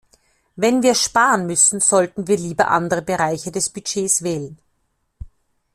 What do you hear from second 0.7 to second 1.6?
wir sparen